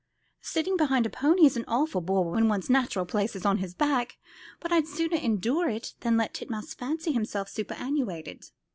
Sitting 0.41 0.77
behind 0.77 1.05
a 1.05 1.11
pony 1.11 1.45
is 1.45 1.55
an 1.55 1.65
awful 1.67 2.01
bore 2.01 2.31
when 2.31 2.47
one's 2.49 2.71
natural 2.71 3.05
place 3.05 3.35
is 3.35 3.45
on 3.45 3.59
his 3.59 3.75
back, 3.75 4.17
but 4.59 4.71
I'd 4.73 4.87
sooner 4.87 5.17
endure 5.17 5.69
it 5.69 5.93
than 5.99 6.17
let 6.17 6.33
Titmouse 6.33 6.73
fancy 6.73 7.11
himself 7.11 7.47
superannuated." 7.49 8.49